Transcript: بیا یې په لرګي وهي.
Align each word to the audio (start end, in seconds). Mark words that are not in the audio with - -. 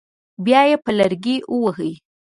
بیا 0.45 0.61
یې 0.69 0.77
په 0.83 0.91
لرګي 0.99 1.37
وهي. 1.61 1.91